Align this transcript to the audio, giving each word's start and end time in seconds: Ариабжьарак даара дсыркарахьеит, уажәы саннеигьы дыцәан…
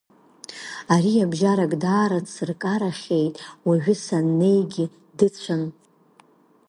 Ариабжьарак 0.93 1.73
даара 1.83 2.19
дсыркарахьеит, 2.25 3.35
уажәы 3.67 3.95
саннеигьы 4.03 4.85
дыцәан… 5.17 5.63